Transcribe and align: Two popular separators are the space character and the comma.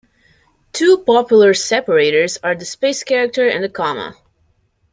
Two 0.73 0.97
popular 0.97 1.53
separators 1.53 2.37
are 2.43 2.55
the 2.55 2.65
space 2.65 3.03
character 3.03 3.47
and 3.47 3.63
the 3.63 3.69
comma. 3.69 4.15